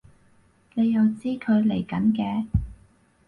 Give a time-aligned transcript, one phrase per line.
[0.73, 2.47] 你又知佢嚟緊嘅？